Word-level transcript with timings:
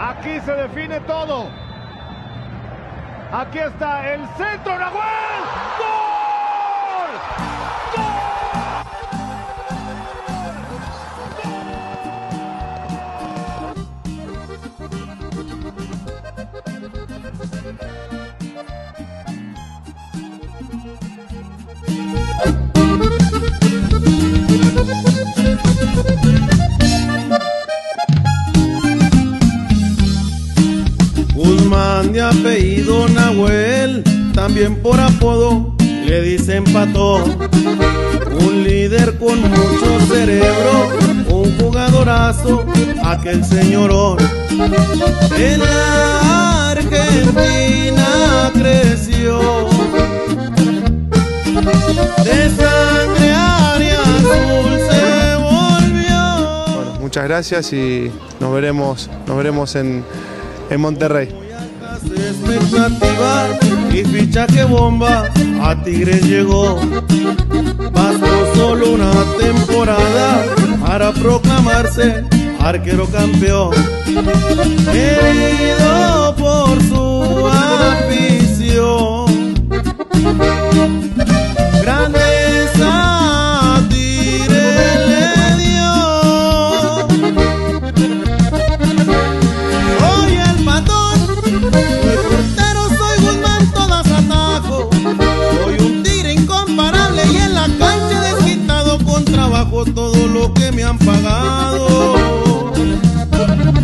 Aquí 0.00 0.40
se 0.40 0.52
define 0.52 1.00
todo. 1.00 1.50
Aquí 3.32 3.58
está 3.58 4.14
el 4.14 4.26
centro, 4.36 4.78
Nahuel. 4.78 5.42
¡Gol! 5.78 5.98
Guzmán 31.48 32.12
de 32.12 32.20
apellido 32.20 33.08
Nahuel, 33.08 34.04
también 34.34 34.76
por 34.82 35.00
apodo 35.00 35.74
le 36.04 36.20
dicen 36.20 36.62
pato. 36.64 37.24
Un 37.24 38.64
líder 38.64 39.16
con 39.18 39.40
mucho 39.40 40.00
cerebro, 40.12 40.88
un 41.30 41.58
jugadorazo, 41.58 42.66
aquel 43.02 43.42
señorón. 43.42 44.18
En 45.38 45.60
la 45.60 46.70
Argentina 46.72 48.50
creció. 48.52 49.40
De 52.24 52.50
sangre 52.50 53.32
aria 53.32 54.00
azul 54.02 54.78
se 54.90 55.34
volvió. 55.36 56.74
Bueno, 56.74 57.00
muchas 57.00 57.24
gracias 57.24 57.72
y 57.72 58.12
nos 58.38 58.52
veremos, 58.52 59.08
nos 59.26 59.36
veremos 59.38 59.74
en, 59.76 60.04
en 60.70 60.80
Monterrey. 60.80 61.28
y 63.92 64.04
fichaje 64.04 64.64
bomba 64.64 65.28
a 65.62 65.82
Tigres 65.82 66.22
llegó. 66.22 66.76
Bastó 67.92 68.54
solo 68.54 68.92
una 68.92 69.12
temporada 69.38 70.44
para 70.86 71.12
proclamarse 71.12 72.24
arquero 72.60 73.06
campeón. 73.06 73.72
Querido 74.92 76.34
por 76.36 76.82
su 76.82 77.07
me 100.78 100.84
han 100.84 100.98
pagado. 100.98 102.72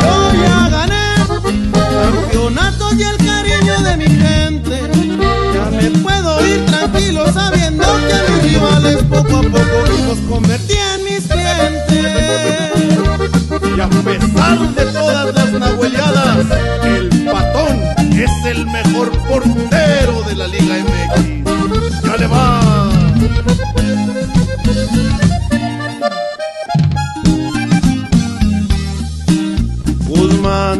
Yo 0.00 0.32
ya 0.42 0.68
gané 0.70 1.04
campeonatos 1.74 2.94
y 2.94 3.02
el 3.02 3.16
cariño 3.18 3.82
de 3.82 3.96
mi 3.98 4.06
gente. 4.06 4.77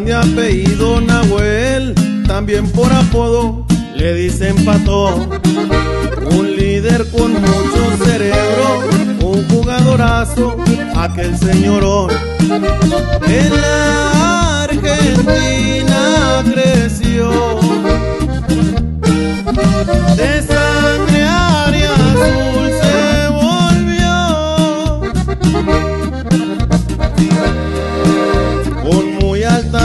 De 0.04 0.14
apellido 0.14 1.00
Nahuel, 1.02 1.94
también 2.26 2.70
por 2.70 2.90
apodo 2.90 3.66
le 3.94 4.14
dicen 4.14 4.56
pato. 4.64 5.28
Un 6.30 6.56
líder 6.56 7.06
con 7.10 7.32
mucho 7.34 8.04
cerebro, 8.04 8.84
un 9.20 9.46
jugadorazo, 9.48 10.56
aquel 10.96 11.36
señorón. 11.36 12.10
En 13.26 13.50
la 13.60 14.62
Argentina 14.62 16.42
creció. 16.54 17.60
De 20.16 20.42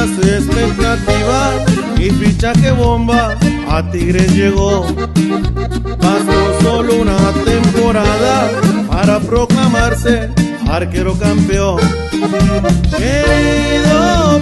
altas 0.04 0.28
expectativas 0.28 1.98
y 1.98 2.10
fichaje 2.12 2.72
bomba 2.72 3.38
a 3.70 3.90
Tigres 3.92 4.34
llegó. 4.34 4.86
Bastó 6.02 6.62
solo 6.62 6.96
una 6.96 7.18
temporada 7.46 8.50
para 8.90 9.20
proclamarse 9.20 10.30
arquero 10.70 11.18
campeón. 11.18 11.80
Querido 12.98 14.40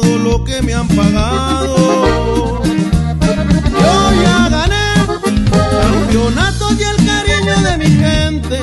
todo 0.00 0.18
lo 0.18 0.44
que 0.44 0.62
me 0.62 0.74
han 0.74 0.88
pagado. 0.88 2.62
Yo 2.62 4.22
ya 4.22 4.48
gané 4.48 4.86
campeonatos 5.80 6.72
y 6.78 6.82
el 6.82 6.96
cariño 7.06 7.56
de 7.62 7.76
mi 7.78 7.86
gente. 7.86 8.58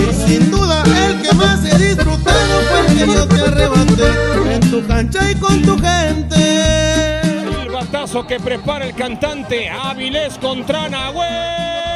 Y 0.00 0.26
sin 0.26 0.50
duda 0.50 0.82
el 1.06 1.20
que 1.22 1.32
más 1.34 1.64
he 1.64 1.78
disfrutado 1.78 2.60
fue 2.68 2.80
el 2.80 2.98
que 2.98 3.06
yo 3.06 3.28
te 3.28 3.40
arrebaté 3.40 4.54
en 4.54 4.70
tu 4.70 4.86
cancha 4.86 5.30
y 5.30 5.34
con 5.34 5.62
tu 5.62 5.78
gente. 5.78 7.42
El 7.62 7.70
batazo 7.70 8.26
que 8.26 8.40
prepara 8.40 8.86
el 8.86 8.94
cantante 8.94 9.68
Avilés 9.68 10.38
contra 10.38 10.88
Nahuel. 10.88 11.93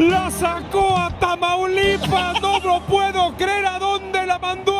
La 0.00 0.30
sacó 0.30 0.96
a 0.96 1.10
Tamaulipas, 1.10 2.40
no 2.40 2.58
lo 2.60 2.80
puedo 2.86 3.36
creer 3.36 3.66
a 3.66 3.78
dónde 3.78 4.24
la 4.24 4.38
mandó 4.38 4.79